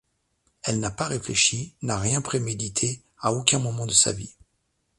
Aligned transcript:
Elle 0.63 0.79
n’a 0.79 0.89
pas 0.89 1.05
réfléchi, 1.07 1.75
n’a 1.83 1.95
rien 1.99 2.21
prémédité, 2.23 3.03
à 3.19 3.31
aucun 3.33 3.59
moment 3.59 3.85
de 3.85 3.93
sa 3.93 4.11
vie. 4.11 4.33